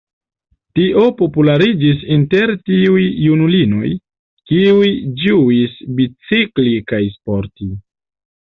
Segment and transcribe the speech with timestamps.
[0.77, 3.93] Tio populariĝis inter tiuj junulinoj,
[4.53, 4.89] kiuj
[5.23, 7.73] ĝuis bicikli kaj sporti.